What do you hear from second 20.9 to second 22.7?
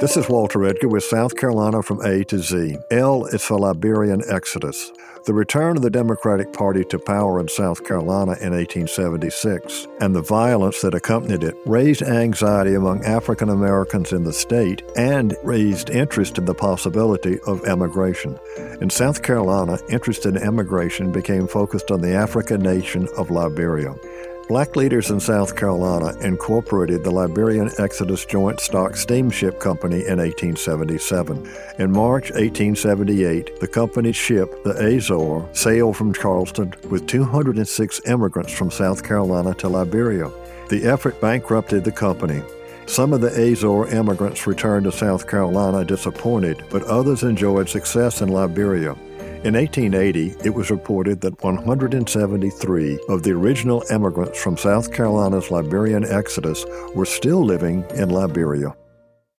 became focused on the African